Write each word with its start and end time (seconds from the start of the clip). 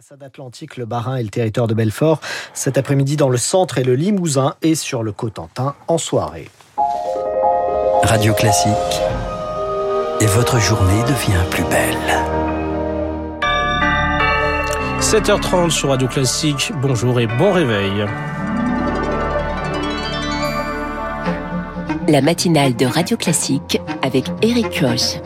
Façade 0.00 0.22
atlantique, 0.22 0.78
le 0.78 0.86
Barin 0.86 1.16
et 1.16 1.22
le 1.22 1.28
territoire 1.28 1.66
de 1.66 1.74
Belfort. 1.74 2.22
Cet 2.54 2.78
après-midi 2.78 3.16
dans 3.16 3.28
le 3.28 3.36
centre 3.36 3.76
et 3.76 3.84
le 3.84 3.94
Limousin 3.94 4.54
et 4.62 4.74
sur 4.74 5.02
le 5.02 5.12
Cotentin 5.12 5.74
en 5.88 5.98
soirée. 5.98 6.48
Radio 8.04 8.32
Classique. 8.32 8.72
Et 10.22 10.26
votre 10.26 10.58
journée 10.58 11.02
devient 11.02 11.44
plus 11.50 11.64
belle. 11.64 11.96
7h30 15.00 15.68
sur 15.68 15.90
Radio 15.90 16.08
Classique. 16.08 16.72
Bonjour 16.80 17.20
et 17.20 17.26
bon 17.26 17.52
réveil. 17.52 18.06
La 22.08 22.22
matinale 22.22 22.74
de 22.74 22.86
Radio 22.86 23.18
Classique 23.18 23.78
avec 24.02 24.24
Eric 24.40 24.80
Koch. 24.80 25.20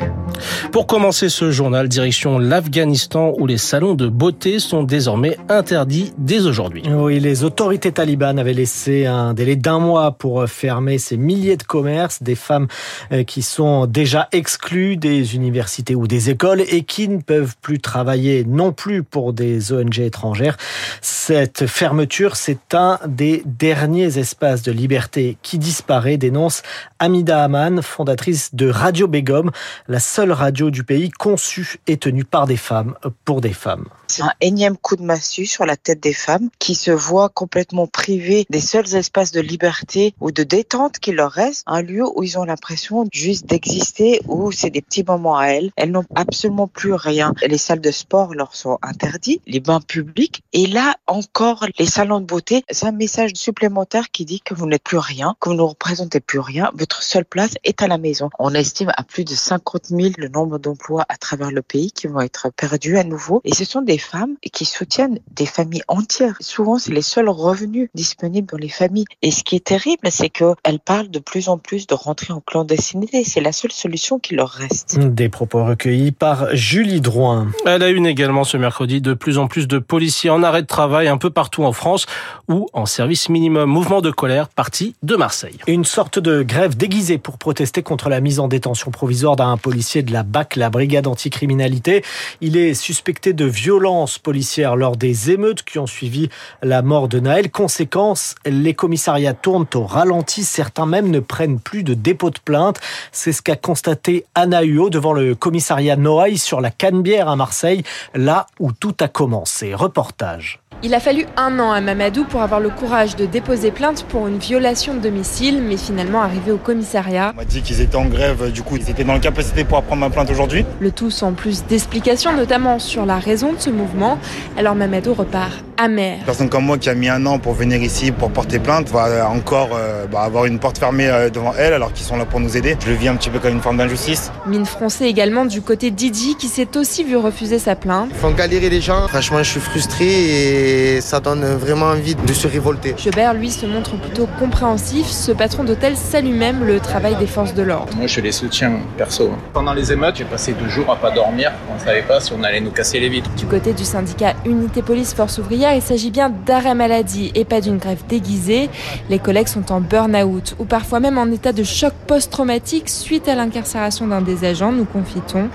Pour 0.73 0.87
commencer 0.87 1.29
ce 1.29 1.51
journal, 1.51 1.89
direction 1.89 2.39
l'Afghanistan 2.39 3.33
où 3.39 3.47
les 3.47 3.59
salons 3.59 3.95
de 3.95 4.09
beauté 4.09 4.59
sont 4.59 4.83
désormais 4.83 5.37
interdits 5.49 6.13
dès 6.19 6.47
aujourd'hui. 6.47 6.83
Oui, 6.91 7.21
les 7.21 7.45
autorités 7.45 7.93
talibanes 7.93 8.39
avaient 8.39 8.53
laissé 8.53 9.07
un 9.07 9.35
délai 9.35 9.57
d'un 9.57 9.79
mois 9.79 10.13
pour 10.13 10.47
fermer 10.49 10.99
ces 10.99 11.17
milliers 11.17 11.57
de 11.57 11.63
commerces, 11.63 12.23
des 12.23 12.35
femmes 12.35 12.67
euh, 13.13 13.25
qui 13.25 13.43
sont 13.43 13.87
déjà 13.87 14.29
exclues 14.33 14.97
des 14.97 15.35
universités 15.35 15.95
ou 15.95 16.07
des 16.07 16.31
écoles 16.31 16.63
et 16.69 16.83
qui 16.83 17.09
ne 17.09 17.21
peuvent 17.21 17.55
plus 17.61 17.81
travailler 17.81 18.45
non 18.45 18.73
plus 18.73 19.03
pour 19.03 19.33
des 19.33 19.73
ONG 19.73 20.01
étrangères. 20.01 20.57
Cette 21.01 21.67
fermeture, 21.67 22.37
c'est 22.37 22.75
un 22.75 22.99
des 23.07 23.43
derniers 23.45 24.19
espaces 24.19 24.63
de 24.63 24.73
liberté 24.73 25.39
qui 25.43 25.59
disparaît, 25.59 26.17
dénonce 26.17 26.63
Amida 26.99 27.43
Aman, 27.45 27.83
fondatrice 27.83 28.55
de 28.55 28.69
Radio 28.69 29.09
Begum, 29.09 29.51
la 29.89 30.01
seule 30.01 30.33
radio 30.35 30.71
du 30.71 30.85
pays 30.85 31.11
conçue 31.11 31.79
et 31.87 31.97
tenue 31.97 32.25
par 32.25 32.47
des 32.47 32.57
femmes 32.57 32.95
pour 33.25 33.41
des 33.41 33.53
femmes. 33.53 33.87
C'est 34.07 34.23
un 34.23 34.33
énième 34.41 34.77
coup 34.77 34.97
de 34.97 35.03
massue 35.03 35.47
sur 35.47 35.67
la 35.67 35.77
tête 35.77 36.01
des 36.01 36.13
femmes 36.13 36.51
qui 36.59 36.75
se 36.75 36.91
voient 36.91 37.29
complètement 37.29 37.87
privées 37.87 38.47
des 38.51 38.61
seuls 38.61 38.95
espaces 38.95 39.33
de 39.33 39.41
liberté 39.41 40.15
ou 40.21 40.31
de 40.31 40.43
détente 40.43 40.99
qui 40.99 41.13
leur 41.13 41.33
restent, 41.33 41.65
un 41.67 41.83
lieu 41.83 42.05
où 42.15 42.23
ils 42.23 42.39
ont 42.39 42.45
l'impression 42.45 43.07
juste 43.13 43.47
d'exister, 43.47 44.21
où 44.29 44.53
c'est 44.53 44.71
des 44.71 44.83
petits 44.83 45.05
moments 45.05 45.39
à 45.39 45.47
elles. 45.47 45.71
Elles 45.77 45.91
n'ont 45.91 46.05
absolument 46.15 46.69
plus 46.69 46.93
rien. 46.93 47.35
Les 47.47 47.59
salles 47.59 47.81
de 47.81 47.91
sport 47.91 48.35
leur 48.35 48.55
sont 48.55 48.79
interdites, 48.83 49.43
les 49.47 49.61
bains 49.61 49.81
publics, 49.81 50.43
et 50.53 50.67
là 50.67 50.95
encore, 51.07 51.67
les 51.79 51.87
salons 51.87 52.21
de 52.21 52.27
beauté, 52.27 52.65
c'est 52.71 52.87
un 52.87 52.93
message 52.93 53.33
supplémentaire 53.35 54.11
qui 54.11 54.25
dit 54.25 54.41
que 54.41 54.55
vous 54.55 54.67
n'êtes 54.67 54.83
plus 54.83 54.99
rien, 54.99 55.35
que 55.41 55.49
vous 55.49 55.57
ne 55.57 55.63
représentez 55.63 56.21
plus 56.21 56.41
rien, 56.41 56.71
votre 56.75 57.03
seule 57.03 57.25
place 57.25 57.55
est 57.65 57.83
à 57.83 57.89
la 57.89 57.99
maison. 57.99 58.31
On 58.39 58.55
estime 58.55 58.93
à 58.97 59.03
plus 59.03 59.25
de 59.25 59.35
50 59.35 59.87
000 59.87 60.13
le 60.19 60.29
nombre 60.29 60.59
d'emplois 60.59 61.05
à 61.09 61.17
travers 61.17 61.51
le 61.51 61.63
pays 61.63 61.91
qui 61.91 62.07
vont 62.07 62.21
être 62.21 62.51
perdus 62.51 62.99
à 62.99 63.05
nouveau, 63.05 63.41
et 63.45 63.55
ce 63.55 63.65
sont 63.65 63.83
des 63.83 63.99
femmes 64.05 64.37
qui 64.53 64.65
soutiennent 64.65 65.19
des 65.33 65.47
familles 65.47 65.83
entières. 65.89 66.37
Souvent, 66.41 66.79
c'est 66.79 66.93
les 66.93 67.03
seuls 67.03 67.29
revenus 67.29 67.89
disponibles 67.95 68.49
dans 68.51 68.59
les 68.59 68.69
familles. 68.69 69.07
Et 69.23 69.31
ce 69.31 69.43
qui 69.43 69.57
est 69.57 69.65
terrible, 69.65 70.09
c'est 70.11 70.29
qu'elles 70.29 70.79
parlent 70.85 71.11
de 71.11 71.19
plus 71.19 71.49
en 71.49 71.59
plus 71.59 71.87
de 71.87 71.95
rentrer 71.95 72.33
en 72.33 72.41
clandestinité. 72.41 73.25
C'est 73.25 73.41
la 73.41 73.53
seule 73.53 73.73
solution 73.73 74.19
qui 74.19 74.35
leur 74.35 74.51
reste. 74.51 74.99
Des 74.99 75.29
propos 75.29 75.65
recueillis 75.65 76.13
par 76.13 76.55
Julie 76.55 77.01
Drouin. 77.01 77.49
Elle 77.67 77.83
a 77.83 77.89
une 77.89 78.07
également 78.07 78.45
ce 78.45 78.57
mercredi 78.57 79.01
de 79.01 79.15
plus 79.15 79.39
en 79.39 79.49
plus 79.49 79.67
de 79.67 79.79
policiers 79.79 80.31
en 80.31 80.43
arrêt 80.43 80.63
de 80.63 80.67
travail 80.67 81.09
un 81.09 81.19
peu 81.19 81.31
partout 81.31 81.65
en 81.65 81.73
France 81.73 82.07
ou 82.49 82.69
en 82.73 82.87
service 82.87 83.29
minimum. 83.29 83.71
Mouvement 83.71 84.01
de 84.01 84.11
colère 84.11 84.49
parti 84.49 84.95
de 85.03 85.17
Marseille. 85.17 85.59
Une 85.67 85.85
sorte 85.85 86.19
de 86.19 86.43
grève 86.43 86.77
déguisée 86.77 87.19
pour 87.19 87.39
protester 87.39 87.83
contre 87.83 88.09
la 88.09 88.21
mise 88.21 88.41
en 88.41 88.49
détention 88.49 88.91
provisoire 88.91 89.37
d'un 89.37 89.57
policier 89.57 90.03
de 90.03 90.13
la 90.13 90.23
BAC, 90.23 90.57
la 90.57 90.71
brigade 90.71 91.07
anticriminalité. 91.07 92.03
Il 92.41 92.57
est 92.57 92.75
suspecté 92.75 93.33
de 93.33 93.45
violence 93.45 93.84
policière 94.23 94.77
lors 94.77 94.97
des 94.97 95.31
émeutes 95.31 95.63
qui 95.63 95.79
ont 95.79 95.87
suivi 95.87 96.31
la 96.63 96.81
mort 96.81 97.07
de 97.07 97.21
Naël. 97.21 97.51
Conséquence, 97.51 98.35
les 98.47 98.73
commissariats 98.73 99.35
tournent 99.35 99.67
au 99.75 99.85
ralenti. 99.85 100.43
Certains 100.43 100.87
même 100.87 101.11
ne 101.11 101.21
prennent 101.21 101.61
plus 101.61 101.83
de 101.83 101.93
dépôt 101.93 102.31
de 102.31 102.39
plainte. 102.43 102.81
C'est 103.13 103.33
ce 103.33 103.43
qu'a 103.43 103.57
constaté 103.57 104.25
Anna 104.35 104.63
Huot 104.63 104.89
devant 104.89 105.13
le 105.13 105.35
commissariat 105.35 105.97
Noailles 105.97 106.39
sur 106.39 106.63
la 106.63 106.71
Canebière 106.71 107.29
à 107.29 107.37
Marseille, 107.37 107.83
là 108.15 108.47
où 108.59 108.73
tout 108.73 108.95
a 109.01 109.09
commencé. 109.09 109.75
Reportage. 109.75 110.61
Il 110.83 110.93
a 110.93 111.01
fallu 111.01 111.25
un 111.39 111.59
an 111.61 111.73
à 111.73 111.81
Mamadou 111.81 112.25
pour 112.25 112.43
avoir 112.43 112.61
le 112.61 112.69
courage 112.69 113.17
de 113.17 113.25
déposer 113.25 113.71
plainte 113.71 114.05
pour 114.05 114.27
une 114.29 114.37
violation 114.37 114.93
de 114.93 114.99
domicile, 114.99 115.63
mais 115.63 115.79
finalement 115.79 116.21
arrivé 116.21 116.53
au 116.53 116.59
commissariat. 116.59 117.33
On 117.35 117.39
m'a 117.39 117.45
dit 117.47 117.63
qu'ils 117.63 117.81
étaient 117.81 117.97
en 117.97 118.05
grève, 118.05 118.53
du 118.53 118.63
coup 118.63 118.77
ils 118.77 118.91
étaient 118.91 119.05
dans 119.05 119.15
la 119.15 119.19
capacité 119.19 119.65
pour 119.65 119.83
prendre 119.83 120.01
ma 120.01 120.11
plainte 120.11 120.31
aujourd'hui. 120.31 120.67
Le 120.81 120.91
tout 120.91 121.11
sans 121.11 121.33
plus 121.33 121.65
d'explications, 121.65 122.37
notamment 122.37 122.79
sur 122.79 123.07
la 123.07 123.19
raison 123.19 123.55
de 123.55 123.61
ce 123.61 123.71
mouvement. 123.75 124.19
Alors 124.57 124.75
Mamadou 124.75 125.15
repart 125.15 125.65
amer. 125.77 126.19
Une 126.19 126.25
personne 126.25 126.49
comme 126.49 126.65
moi 126.65 126.79
qui 126.79 126.89
a 126.89 126.95
mis 126.95 127.09
un 127.09 127.25
an 127.27 127.39
pour 127.39 127.55
venir 127.55 127.83
ici 127.83 128.13
pour 128.13 128.31
porter 128.31 128.59
plainte 128.59 128.89
va 128.91 129.29
encore 129.29 129.71
euh, 129.75 130.07
bah, 130.07 130.23
avoir 130.23 130.47
une 130.47 130.59
porte 130.59 130.79
fermée 130.79 131.09
euh, 131.09 131.31
devant 131.31 131.53
elle 131.59 131.73
alors 131.73 131.93
qu'ils 131.93 132.07
sont 132.07 132.17
là 132.17 132.25
pour 132.25 132.41
nous 132.41 132.57
aider. 132.57 132.77
Je 132.85 132.91
le 132.91 132.97
vis 132.97 133.09
un 133.09 133.17
petit 133.17 133.31
peu 133.31 133.39
comme 133.39 133.53
une 133.53 133.61
forme 133.61 133.79
d'injustice. 133.79 134.31
Mine 134.47 134.67
français 134.67 135.09
également 135.09 135.45
du 135.45 135.63
côté 135.63 135.91
Didi 135.91 136.37
qui 136.37 136.49
s'est 136.49 136.77
aussi 136.77 137.05
vu 137.05 137.17
refuser 137.17 137.59
sa 137.59 137.77
plainte. 137.77 138.09
Ils 138.11 138.17
font 138.17 138.31
galérer 138.31 138.71
les 138.71 138.81
gens. 138.81 139.09
Franchement, 139.09 139.43
je 139.43 139.51
suis 139.51 139.61
frustré 139.61 140.07
et 140.07 141.01
ça 141.01 141.21
donne 141.21 141.45
vraiment 141.45 141.87
envie 141.87 142.15
de 142.15 142.33
se 142.33 142.47
révolter. 142.47 142.95
Jobert, 142.97 143.35
lui, 143.35 143.51
se 143.51 143.67
montre 143.67 143.97
plutôt 143.97 144.29
compréhensif. 144.39 145.07
Ce 145.07 145.33
patron 145.33 145.65
d'hôtel 145.65 145.97
salue 145.97 146.35
même 146.35 146.65
le 146.65 146.81
travail 146.81 147.17
des 147.17 147.27
forces 147.27 147.55
de 147.55 147.63
l'ordre. 147.63 147.95
Moi, 147.97 148.07
je 148.07 148.21
les 148.21 148.33
soutiens 148.33 148.81
perso. 148.97 149.31
Pendant 149.53 149.73
les 149.73 149.93
émeutes, 149.93 150.17
j'ai 150.17 150.25
passé 150.25 150.53
deux 150.53 150.69
jours 150.69 150.91
à 150.91 150.97
pas 150.97 151.11
dormir. 151.11 151.53
On 151.71 151.75
ne 151.75 151.81
savait 151.81 152.03
pas 152.03 152.21
si 152.21 152.33
on 152.33 152.43
allait 152.43 152.61
nous 152.61 152.71
casser 152.71 153.01
les 153.01 153.09
vitres. 153.09 153.31
Du 153.37 153.47
côté 153.47 153.64
du 153.73 153.85
syndicat 153.85 154.35
Unité 154.45 154.83
Police 154.83 155.15
Force 155.15 155.39
Ouvrière, 155.39 155.75
il 155.75 155.81
s'agit 155.81 156.11
bien 156.11 156.29
d'arrêt 156.29 156.75
maladie 156.75 157.33
et 157.35 157.47
pas 157.47 157.63
d'une 157.63 157.79
grève 157.79 158.03
déguisée. 158.09 158.69
Les 159.09 159.19
collègues 159.19 159.49
sont 159.49 159.73
en 159.73 159.81
burn-out 159.81 160.55
ou 160.59 160.65
parfois 160.65 161.01
même 161.01 161.17
en 161.17 161.27
état 161.27 161.53
de 161.53 161.63
choc 161.63 161.95
post-traumatique 162.07 162.91
suite 162.91 163.27
à 163.27 163.35
l'incarcération 163.35 164.07
d'un 164.07 164.21
des 164.21 164.45
agents, 164.45 164.71
nous 164.71 164.85
confie-t-on. 164.85 165.49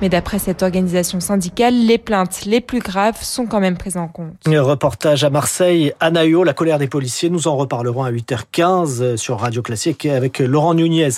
Mais 0.00 0.08
d'après 0.08 0.38
cette 0.38 0.62
organisation 0.62 1.18
syndicale, 1.18 1.74
les 1.74 1.98
plaintes 1.98 2.44
les 2.44 2.60
plus 2.60 2.78
graves 2.78 3.20
sont 3.20 3.46
quand 3.46 3.60
même 3.60 3.76
prises 3.76 3.96
en 3.96 4.06
compte. 4.06 4.34
Reportage 4.46 5.24
à 5.24 5.30
Marseille, 5.30 5.92
Anaïo, 5.98 6.44
la 6.44 6.52
colère 6.52 6.78
des 6.78 6.88
policiers. 6.88 7.30
Nous 7.30 7.48
en 7.48 7.56
reparlerons 7.56 8.04
à 8.04 8.12
8h15 8.12 9.16
sur 9.16 9.40
Radio 9.40 9.62
Classique 9.62 10.06
avec 10.06 10.38
Laurent 10.38 10.74
Nunez, 10.74 11.08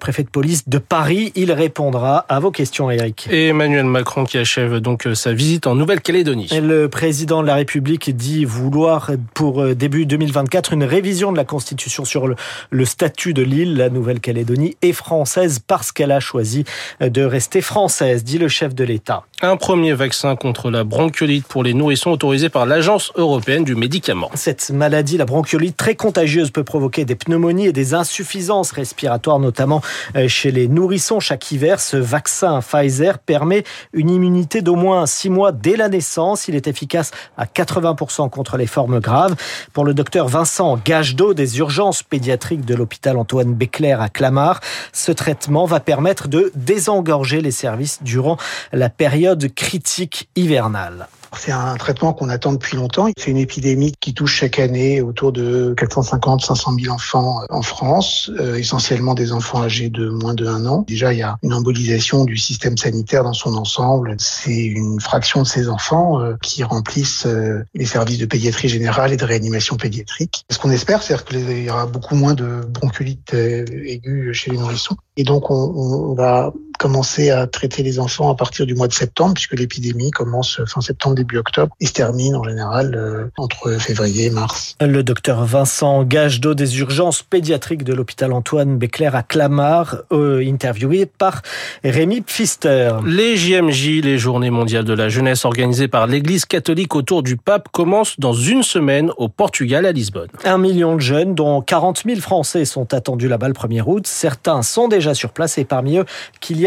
préfet 0.00 0.24
de 0.24 0.28
police 0.28 0.68
de 0.68 0.78
Paris. 0.78 1.30
Il 1.36 1.52
répondra 1.52 2.24
à 2.28 2.40
vos 2.40 2.50
questions, 2.50 2.90
Eric. 2.90 3.28
Et 3.30 3.48
Emmanuel 3.48 3.84
Macron 3.84 4.24
qui 4.24 4.38
achève 4.38 4.78
donc 4.78 5.06
sa 5.14 5.32
visite 5.32 5.66
en 5.68 5.83
Nouvelle-Calédonie. 5.84 6.48
Le 6.62 6.88
président 6.88 7.42
de 7.42 7.46
la 7.46 7.56
République 7.56 8.16
dit 8.16 8.46
vouloir 8.46 9.10
pour 9.34 9.62
début 9.74 10.06
2024 10.06 10.72
une 10.72 10.84
révision 10.84 11.30
de 11.30 11.36
la 11.36 11.44
Constitution 11.44 12.06
sur 12.06 12.26
le, 12.26 12.36
le 12.70 12.86
statut 12.86 13.34
de 13.34 13.42
l'île. 13.42 13.76
La 13.76 13.90
Nouvelle-Calédonie 13.90 14.78
est 14.80 14.94
française 14.94 15.58
parce 15.58 15.92
qu'elle 15.92 16.10
a 16.10 16.20
choisi 16.20 16.64
de 17.02 17.22
rester 17.22 17.60
française, 17.60 18.24
dit 18.24 18.38
le 18.38 18.48
chef 18.48 18.74
de 18.74 18.82
l'État. 18.82 19.24
Un 19.42 19.58
premier 19.58 19.92
vaccin 19.92 20.36
contre 20.36 20.70
la 20.70 20.84
bronchiolite 20.84 21.46
pour 21.46 21.62
les 21.62 21.74
nourrissons 21.74 22.12
autorisé 22.12 22.48
par 22.48 22.64
l'Agence 22.64 23.12
européenne 23.16 23.64
du 23.64 23.74
médicament. 23.74 24.30
Cette 24.32 24.70
maladie, 24.70 25.18
la 25.18 25.26
bronchiolite 25.26 25.76
très 25.76 25.96
contagieuse, 25.96 26.50
peut 26.50 26.64
provoquer 26.64 27.04
des 27.04 27.14
pneumonies 27.14 27.66
et 27.66 27.72
des 27.72 27.92
insuffisances 27.92 28.70
respiratoires, 28.70 29.38
notamment 29.38 29.82
euh, 30.16 30.28
chez 30.28 30.50
les 30.50 30.66
nourrissons 30.66 31.20
chaque 31.20 31.52
hiver. 31.52 31.78
Ce 31.78 31.98
vaccin 31.98 32.60
Pfizer 32.60 33.18
permet 33.18 33.64
une 33.92 34.08
immunité 34.08 34.62
d'au 34.62 34.76
moins 34.76 35.04
6 35.04 35.28
mois 35.28 35.52
dès 35.52 35.73
la 35.76 35.88
naissance. 35.88 36.48
Il 36.48 36.54
est 36.54 36.66
efficace 36.66 37.10
à 37.36 37.46
80% 37.46 38.30
contre 38.30 38.56
les 38.56 38.66
formes 38.66 39.00
graves. 39.00 39.34
Pour 39.72 39.84
le 39.84 39.94
docteur 39.94 40.28
Vincent 40.28 40.78
Gagedo 40.84 41.34
des 41.34 41.58
urgences 41.58 42.02
pédiatriques 42.02 42.64
de 42.64 42.74
l'hôpital 42.74 43.16
Antoine 43.16 43.54
Béclair 43.54 44.00
à 44.00 44.08
Clamart, 44.08 44.60
ce 44.92 45.12
traitement 45.12 45.64
va 45.66 45.80
permettre 45.80 46.28
de 46.28 46.52
désengorger 46.54 47.40
les 47.40 47.50
services 47.50 48.02
durant 48.02 48.36
la 48.72 48.90
période 48.90 49.52
critique 49.54 50.28
hivernale. 50.36 51.08
C'est 51.38 51.52
un 51.52 51.76
traitement 51.76 52.12
qu'on 52.12 52.28
attend 52.28 52.52
depuis 52.52 52.76
longtemps. 52.76 53.08
C'est 53.16 53.30
une 53.30 53.38
épidémie 53.38 53.92
qui 54.00 54.14
touche 54.14 54.34
chaque 54.34 54.58
année 54.58 55.00
autour 55.00 55.32
de 55.32 55.74
450 55.76 56.42
500 56.42 56.72
000 56.80 56.94
enfants 56.94 57.40
en 57.50 57.62
France, 57.62 58.30
euh, 58.38 58.56
essentiellement 58.56 59.14
des 59.14 59.32
enfants 59.32 59.62
âgés 59.62 59.88
de 59.88 60.08
moins 60.08 60.34
de 60.34 60.46
1 60.46 60.66
an. 60.66 60.84
Déjà, 60.86 61.12
il 61.12 61.18
y 61.18 61.22
a 61.22 61.36
une 61.42 61.52
embolisation 61.52 62.24
du 62.24 62.36
système 62.36 62.76
sanitaire 62.76 63.24
dans 63.24 63.32
son 63.32 63.54
ensemble. 63.54 64.16
C'est 64.18 64.64
une 64.64 65.00
fraction 65.00 65.42
de 65.42 65.46
ces 65.46 65.68
enfants 65.68 66.20
euh, 66.20 66.34
qui 66.42 66.62
remplissent 66.64 67.26
euh, 67.26 67.64
les 67.74 67.86
services 67.86 68.18
de 68.18 68.26
pédiatrie 68.26 68.68
générale 68.68 69.12
et 69.12 69.16
de 69.16 69.24
réanimation 69.24 69.76
pédiatrique. 69.76 70.44
Ce 70.50 70.58
qu'on 70.58 70.70
espère, 70.70 71.02
c'est 71.02 71.22
qu'il 71.24 71.62
y 71.62 71.70
aura 71.70 71.86
beaucoup 71.86 72.14
moins 72.14 72.34
de 72.34 72.60
bronchiolite 72.68 73.34
aiguë 73.34 74.32
chez 74.32 74.50
les 74.50 74.58
nourrissons. 74.58 74.96
Et 75.16 75.24
donc, 75.24 75.50
on, 75.50 75.54
on 75.54 76.14
va 76.14 76.52
commencer 76.78 77.30
à 77.30 77.46
traiter 77.46 77.82
les 77.82 77.98
enfants 77.98 78.30
à 78.30 78.34
partir 78.34 78.66
du 78.66 78.74
mois 78.74 78.88
de 78.88 78.92
septembre, 78.92 79.34
puisque 79.34 79.54
l'épidémie 79.54 80.10
commence 80.10 80.60
fin 80.66 80.80
septembre, 80.80 81.16
début 81.16 81.38
octobre, 81.38 81.74
et 81.80 81.86
se 81.86 81.92
termine 81.92 82.36
en 82.36 82.44
général 82.44 82.94
euh, 82.94 83.30
entre 83.36 83.78
février 83.78 84.26
et 84.26 84.30
mars. 84.30 84.76
Le 84.80 85.02
docteur 85.02 85.44
Vincent 85.44 86.04
Gagedo 86.04 86.54
des 86.54 86.78
urgences 86.78 87.22
pédiatriques 87.22 87.84
de 87.84 87.94
l'hôpital 87.94 88.32
Antoine 88.32 88.76
Béclair 88.78 89.14
à 89.14 89.22
Clamart, 89.22 89.96
euh, 90.12 90.44
interviewé 90.46 91.06
par 91.06 91.42
Rémi 91.82 92.20
Pfister. 92.20 92.92
Les 93.06 93.36
JMJ, 93.36 94.02
les 94.02 94.18
Journées 94.18 94.50
mondiales 94.50 94.84
de 94.84 94.92
la 94.92 95.08
jeunesse 95.08 95.44
organisées 95.44 95.88
par 95.88 96.06
l'Église 96.06 96.44
catholique 96.44 96.94
autour 96.94 97.22
du 97.22 97.36
pape, 97.36 97.68
commencent 97.72 98.18
dans 98.18 98.32
une 98.32 98.62
semaine 98.62 99.10
au 99.16 99.28
Portugal 99.28 99.86
à 99.86 99.92
Lisbonne. 99.92 100.28
Un 100.44 100.58
million 100.58 100.96
de 100.96 101.00
jeunes, 101.00 101.34
dont 101.34 101.60
40 101.60 102.02
000 102.06 102.20
Français, 102.20 102.64
sont 102.64 102.92
attendus 102.94 103.28
là-bas 103.28 103.48
le 103.48 103.54
1er 103.54 103.82
août. 103.86 104.06
Certains 104.06 104.62
sont 104.62 104.88
déjà 104.88 105.14
sur 105.14 105.30
place 105.30 105.58
et 105.58 105.64
parmi 105.64 105.98
eux, 105.98 106.04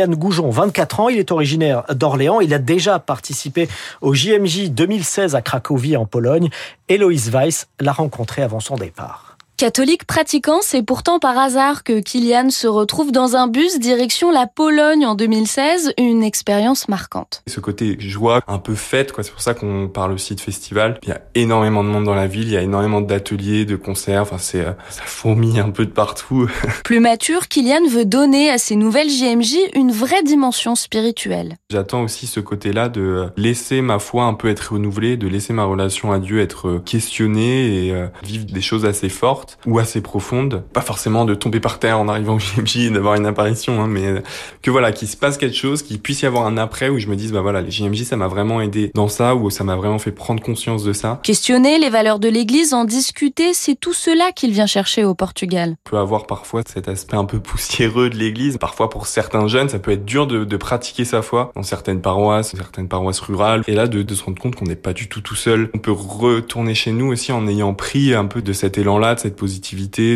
Goujon, 0.06 0.50
24 0.50 1.00
ans. 1.00 1.10
Il 1.10 1.18
est 1.18 1.32
originaire 1.32 1.84
d'Orléans. 1.94 2.40
Il 2.40 2.54
a 2.54 2.60
déjà 2.60 3.00
participé 3.00 3.68
au 4.02 4.14
JMJ 4.14 4.70
2016 4.70 5.36
à 5.36 5.42
Cracovie 5.42 5.98
en 5.98 6.06
Pologne. 6.06 6.50
Héloïse 6.88 7.32
Weiss 7.32 7.68
l'a 7.80 7.92
rencontré 7.92 8.44
avant 8.44 8.60
son 8.60 8.76
départ. 8.76 9.27
Catholique 9.58 10.06
pratiquant, 10.06 10.60
c'est 10.62 10.84
pourtant 10.84 11.18
par 11.18 11.36
hasard 11.36 11.84
que 11.84 12.00
Kylian 12.00 12.52
se 12.52 12.68
retrouve 12.68 13.12
dans 13.12 13.36
un 13.36 13.48
bus 13.48 13.80
direction 13.80 14.30
la 14.30 14.46
Pologne 14.46 15.04
en 15.04 15.16
2016, 15.16 15.94
une 15.98 16.22
expérience 16.22 16.88
marquante. 16.88 17.42
Ce 17.48 17.60
côté 17.60 17.98
joie, 18.00 18.42
un 18.48 18.60
peu 18.60 18.76
fête, 18.76 19.12
quoi. 19.12 19.24
C'est 19.24 19.32
pour 19.32 19.42
ça 19.42 19.56
qu'on 19.56 19.88
parle 19.88 20.12
aussi 20.12 20.36
de 20.36 20.42
festival. 20.42 21.00
Il 21.02 21.10
y 21.10 21.12
a 21.12 21.22
énormément 21.34 21.84
de 21.84 21.90
monde 21.90 22.04
dans 22.04 22.14
la 22.14 22.28
ville, 22.28 22.44
il 22.44 22.52
y 22.52 22.58
a 22.58 22.62
énormément 22.62 23.02
d'ateliers, 23.02 23.66
de 23.66 23.76
concerts. 23.76 24.22
Enfin, 24.22 24.38
c'est 24.38 24.64
euh, 24.64 24.74
ça 24.90 25.02
fourmille 25.06 25.60
un 25.60 25.72
peu 25.72 25.88
de 25.88 25.92
partout. 25.92 26.48
Plus 26.84 27.00
mature, 27.00 27.48
Kylian 27.48 27.88
veut 27.90 28.06
donner 28.06 28.52
à 28.52 28.60
ces 28.60 28.76
nouvelles 28.76 29.10
JMJ 29.10 29.56
une 29.74 29.92
vraie 29.92 30.22
dimension 30.22 30.76
spirituelle. 30.76 31.56
J'attends 31.72 32.04
aussi 32.04 32.28
ce 32.28 32.40
côté-là 32.40 32.90
de 32.90 33.32
laisser 33.38 33.82
ma 33.82 33.98
foi 33.98 34.26
un 34.26 34.36
peu 34.36 34.50
être 34.50 34.74
renouvelée, 34.74 35.18
de 35.18 35.28
laisser 35.28 35.52
ma 35.52 35.64
relation 35.64 36.12
à 36.12 36.20
Dieu 36.20 36.42
être 36.42 36.80
questionnée 36.86 37.88
et 37.88 37.92
euh, 37.92 38.06
vivre 38.22 38.46
des 38.46 38.62
choses 38.62 38.86
assez 38.86 39.10
fortes 39.10 39.47
ou 39.66 39.80
assez 39.80 40.02
profonde. 40.02 40.64
Pas 40.74 40.82
forcément 40.82 41.26
de 41.26 41.36
tomber 41.36 41.60
par 41.60 41.80
terre 41.80 42.00
en 42.00 42.08
arrivant 42.08 42.36
au 42.36 42.40
JMJ 42.40 42.78
et 42.78 42.90
d'avoir 42.90 43.16
une 43.16 43.26
apparition, 43.26 43.82
hein, 43.82 43.88
mais 43.88 44.06
euh, 44.06 44.22
que 44.62 44.72
voilà, 44.72 44.92
qu'il 44.92 45.08
se 45.08 45.18
passe 45.18 45.38
quelque 45.38 45.56
chose, 45.56 45.84
qu'il 45.84 46.00
puisse 46.00 46.22
y 46.22 46.26
avoir 46.26 46.46
un 46.46 46.58
après 46.58 46.90
où 46.90 47.00
je 47.00 47.08
me 47.08 47.16
dise, 47.16 47.32
bah 47.32 47.42
voilà, 47.42 47.62
les 47.62 47.72
JMJ, 47.72 48.04
ça 48.04 48.18
m'a 48.18 48.28
vraiment 48.28 48.62
aidé 48.62 48.92
dans 48.94 49.08
ça, 49.08 49.36
ou 49.36 49.50
ça 49.50 49.64
m'a 49.64 49.76
vraiment 49.76 50.00
fait 50.00 50.12
prendre 50.12 50.42
conscience 50.42 50.84
de 50.84 50.94
ça. 50.94 51.20
Questionner 51.24 51.80
les 51.80 51.90
valeurs 51.90 52.20
de 52.20 52.30
l'église, 52.30 52.74
en 52.74 52.86
discuter, 52.86 53.54
c'est 53.54 53.76
tout 53.76 53.94
cela 53.94 54.32
qu'il 54.32 54.52
vient 54.52 54.66
chercher 54.66 55.04
au 55.04 55.16
Portugal. 55.16 55.76
On 55.88 55.90
peut 55.90 55.98
avoir 55.98 56.28
parfois 56.28 56.62
cet 56.68 56.88
aspect 56.88 57.18
un 57.18 57.26
peu 57.26 57.40
poussiéreux 57.40 58.10
de 58.10 58.16
l'église. 58.16 58.58
Parfois, 58.58 58.90
pour 58.90 59.08
certains 59.08 59.48
jeunes, 59.48 59.70
ça 59.70 59.80
peut 59.80 59.92
être 59.92 60.06
dur 60.06 60.28
de, 60.28 60.44
de 60.44 60.58
pratiquer 60.58 61.06
sa 61.06 61.22
foi 61.22 61.52
dans 61.56 61.64
certaines 61.64 62.02
paroisses, 62.02 62.56
certaines 62.56 62.88
paroisses 62.88 63.20
rurales. 63.20 63.64
Et 63.68 63.74
là, 63.74 63.88
de, 63.88 64.02
de 64.02 64.16
se 64.16 64.24
rendre 64.24 64.42
compte 64.42 64.56
qu'on 64.56 64.66
n'est 64.66 64.76
pas 64.76 64.94
du 64.94 65.08
tout 65.08 65.22
tout 65.22 65.36
seul. 65.36 65.70
On 65.74 65.80
peut 65.80 65.92
retourner 65.92 66.76
chez 66.76 66.92
nous 66.92 67.08
aussi 67.08 67.32
en 67.32 67.48
ayant 67.48 67.74
pris 67.74 68.14
un 68.14 68.26
peu 68.26 68.42
de 68.42 68.54
cet 68.54 68.78
élan-là, 68.78 69.16
de 69.16 69.20
cette 69.20 69.36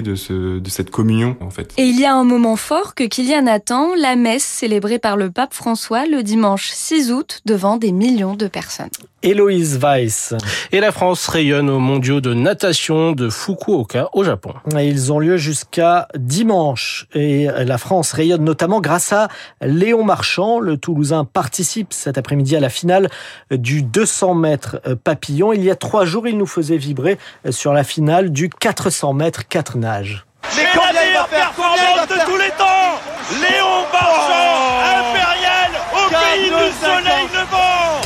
de, 0.01 0.15
ce, 0.15 0.59
de 0.59 0.69
cette 0.69 0.89
communion. 0.89 1.38
Et 1.77 1.85
il 1.85 2.00
y 2.00 2.06
a 2.06 2.13
un 2.15 2.23
moment 2.23 2.56
fort 2.56 2.95
que 2.95 3.03
Kylian 3.03 3.47
attend, 3.47 3.95
la 3.95 4.15
messe 4.15 4.44
célébrée 4.44 5.00
par 5.00 5.18
le 5.18 5.31
pape 5.31 5.53
François 5.53 6.06
le 6.06 6.23
dimanche 6.23 6.69
6 6.71 7.12
août 7.12 7.41
devant 7.45 7.77
des 7.77 7.91
millions 7.91 8.35
de 8.35 8.47
personnes. 8.47 8.89
Héloïse 9.23 9.77
Weiss. 9.77 10.33
Et 10.71 10.79
la 10.79 10.91
France 10.91 11.27
rayonne 11.27 11.69
aux 11.69 11.79
mondiaux 11.79 12.21
de 12.21 12.33
natation 12.33 13.12
de 13.12 13.29
Fukuoka 13.29 14.09
au 14.13 14.23
Japon. 14.23 14.53
ils 14.79 15.12
ont 15.13 15.19
lieu 15.19 15.38
jusqu'à 15.38 16.07
dimanche. 16.18 17.07
Et 17.13 17.47
la 17.47 17.77
France 17.77 18.13
rayonne 18.13 18.44
notamment 18.44 18.81
grâce 18.81 19.13
à 19.13 19.27
Léon 19.62 20.03
Marchand. 20.03 20.59
Le 20.59 20.77
Toulousain 20.77 21.25
participe 21.25 21.94
cet 21.94 22.18
après-midi 22.18 22.56
à 22.56 22.59
la 22.59 22.69
finale 22.69 23.09
du 23.51 23.83
200 23.83 24.33
mètres 24.35 24.81
papillon. 25.03 25.53
Il 25.53 25.63
y 25.63 25.69
a 25.69 25.75
trois 25.75 26.06
jours, 26.06 26.27
il 26.27 26.38
nous 26.38 26.47
faisait 26.47 26.77
vibrer 26.77 27.17
sur 27.50 27.74
la 27.74 27.83
finale 27.83 28.31
du 28.31 28.50
400 28.50 29.13
mètres 29.13 29.47
4 29.47 29.77
nages. 29.77 30.25
Mais 30.56 30.63
la 30.63 31.00
meilleure 31.00 31.27
performance 31.27 32.07
de 32.07 32.25
tous 32.25 32.38
les 32.38 32.50
temps 32.57 33.00
Léon 33.39 33.85
Marchand, 33.94 34.81
impérial, 35.00 35.71
au 35.94 36.09
pays 36.09 36.50
du 36.50 36.85
soleil 36.85 37.27
levant 37.33 38.00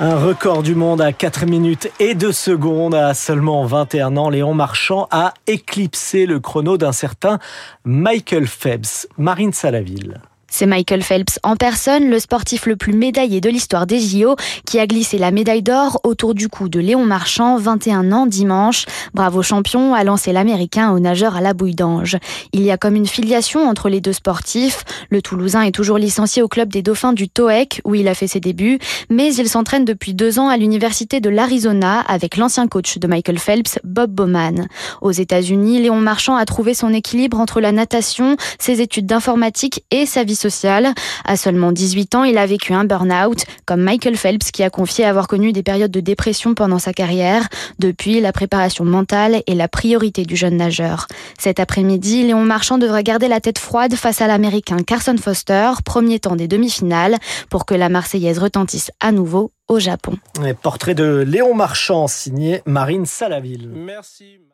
un 0.00 0.16
record 0.16 0.62
du 0.62 0.74
monde 0.74 1.00
à 1.00 1.12
4 1.12 1.46
minutes 1.46 1.90
et 2.00 2.14
2 2.14 2.32
secondes 2.32 2.94
à 2.94 3.14
seulement 3.14 3.64
21 3.64 4.16
ans. 4.16 4.28
Léon 4.28 4.52
Marchand 4.52 5.06
a 5.10 5.34
éclipsé 5.46 6.26
le 6.26 6.40
chrono 6.40 6.76
d'un 6.76 6.92
certain 6.92 7.38
Michael 7.84 8.46
Phelps. 8.46 9.06
Marine 9.18 9.52
Salaville. 9.52 10.20
C'est 10.56 10.66
Michael 10.66 11.02
Phelps 11.02 11.40
en 11.42 11.56
personne, 11.56 12.08
le 12.08 12.20
sportif 12.20 12.66
le 12.66 12.76
plus 12.76 12.92
médaillé 12.92 13.40
de 13.40 13.50
l'histoire 13.50 13.88
des 13.88 13.98
JO, 13.98 14.36
qui 14.64 14.78
a 14.78 14.86
glissé 14.86 15.18
la 15.18 15.32
médaille 15.32 15.64
d'or 15.64 15.98
autour 16.04 16.32
du 16.32 16.48
cou 16.48 16.68
de 16.68 16.78
Léon 16.78 17.04
Marchand, 17.04 17.58
21 17.58 18.12
ans 18.12 18.26
dimanche. 18.26 18.86
Bravo 19.14 19.42
champion, 19.42 19.94
a 19.94 20.04
lancé 20.04 20.30
l'Américain 20.30 20.92
au 20.92 21.00
nageur 21.00 21.34
à 21.34 21.40
la 21.40 21.54
bouille 21.54 21.74
d'ange. 21.74 22.18
Il 22.52 22.62
y 22.62 22.70
a 22.70 22.76
comme 22.76 22.94
une 22.94 23.08
filiation 23.08 23.68
entre 23.68 23.88
les 23.88 24.00
deux 24.00 24.12
sportifs. 24.12 24.84
Le 25.10 25.20
Toulousain 25.20 25.62
est 25.62 25.72
toujours 25.72 25.98
licencié 25.98 26.40
au 26.40 26.46
club 26.46 26.68
des 26.68 26.82
Dauphins 26.82 27.14
du 27.14 27.28
TOEC, 27.28 27.80
où 27.84 27.96
il 27.96 28.06
a 28.06 28.14
fait 28.14 28.28
ses 28.28 28.38
débuts, 28.38 28.78
mais 29.10 29.34
il 29.34 29.48
s'entraîne 29.48 29.84
depuis 29.84 30.14
deux 30.14 30.38
ans 30.38 30.50
à 30.50 30.56
l'université 30.56 31.18
de 31.18 31.30
l'Arizona 31.30 31.98
avec 32.06 32.36
l'ancien 32.36 32.68
coach 32.68 32.98
de 32.98 33.08
Michael 33.08 33.40
Phelps, 33.40 33.80
Bob 33.82 34.12
Bowman. 34.12 34.68
Aux 35.02 35.10
États-Unis, 35.10 35.82
Léon 35.82 35.98
Marchand 35.98 36.36
a 36.36 36.44
trouvé 36.44 36.74
son 36.74 36.94
équilibre 36.94 37.40
entre 37.40 37.60
la 37.60 37.72
natation, 37.72 38.36
ses 38.60 38.80
études 38.80 39.06
d'informatique 39.06 39.82
et 39.90 40.06
sa 40.06 40.22
vie 40.22 40.43
social. 40.44 40.92
À 41.24 41.36
seulement 41.36 41.72
18 41.72 42.14
ans, 42.16 42.24
il 42.24 42.36
a 42.36 42.46
vécu 42.46 42.74
un 42.74 42.84
burn-out, 42.84 43.44
comme 43.64 43.80
Michael 43.80 44.16
Phelps 44.16 44.50
qui 44.50 44.62
a 44.62 44.70
confié 44.70 45.04
avoir 45.04 45.26
connu 45.26 45.52
des 45.52 45.62
périodes 45.62 45.90
de 45.90 46.00
dépression 46.00 46.54
pendant 46.54 46.78
sa 46.78 46.92
carrière. 46.92 47.48
Depuis, 47.78 48.20
la 48.20 48.32
préparation 48.32 48.84
mentale 48.84 49.42
est 49.46 49.54
la 49.54 49.68
priorité 49.68 50.24
du 50.24 50.36
jeune 50.36 50.56
nageur. 50.56 51.06
Cet 51.38 51.60
après-midi, 51.60 52.24
Léon 52.24 52.44
Marchand 52.44 52.78
devrait 52.78 53.02
garder 53.02 53.28
la 53.28 53.40
tête 53.40 53.58
froide 53.58 53.94
face 53.94 54.20
à 54.20 54.26
l'Américain 54.26 54.76
Carson 54.86 55.16
Foster, 55.16 55.70
premier 55.84 56.18
temps 56.20 56.36
des 56.36 56.48
demi-finales, 56.48 57.16
pour 57.48 57.64
que 57.64 57.74
la 57.74 57.88
Marseillaise 57.88 58.38
retentisse 58.38 58.90
à 59.00 59.12
nouveau 59.12 59.52
au 59.68 59.78
Japon. 59.78 60.18
portrait 60.62 60.94
de 60.94 61.24
Léon 61.26 61.54
Marchand, 61.54 62.06
signé 62.06 62.60
Marine 62.66 63.06
Salaville. 63.06 63.70
Merci. 63.72 64.44